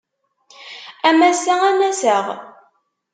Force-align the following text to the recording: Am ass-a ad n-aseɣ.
Am 1.07 1.19
ass-a 1.29 1.55
ad 1.67 1.75
n-aseɣ. 1.75 2.25